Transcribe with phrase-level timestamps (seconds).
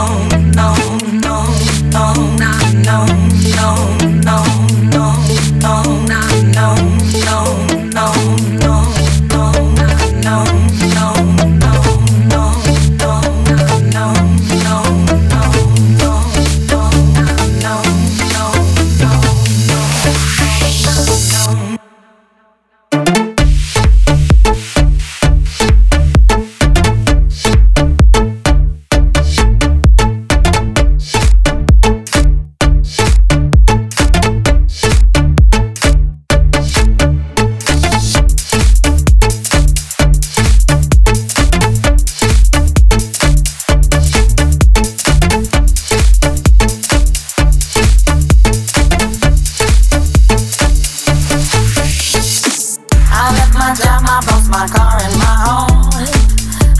[0.00, 0.27] Oh.
[53.68, 55.92] My job, my boss, my car, and my home.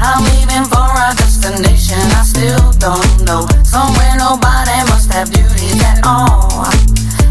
[0.00, 3.46] I'm leaving for a destination I still don't know.
[3.62, 6.64] Somewhere nobody must have duties at all.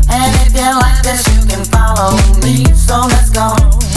[0.09, 2.65] And if you like this, you can follow me.
[2.75, 3.96] So let's go.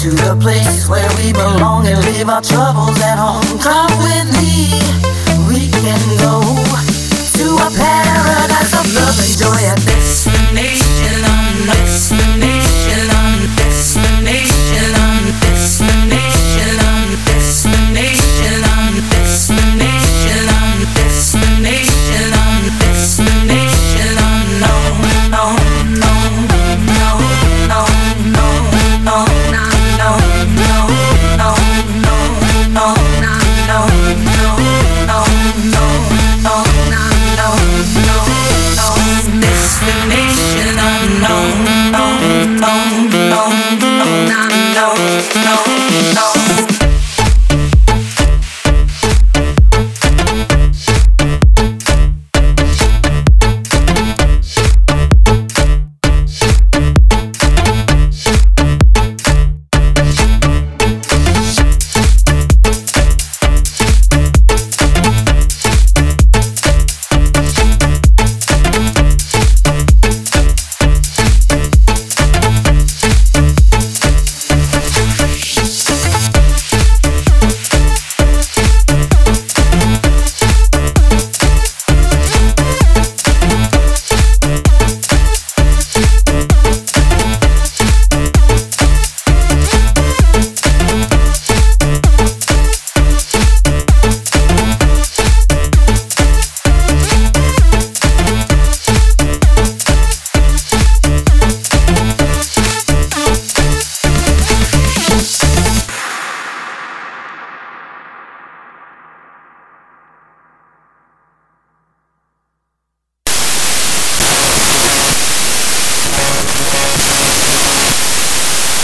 [0.00, 3.58] to the place where we belong and leave our troubles at home.
[3.60, 5.09] Come with me.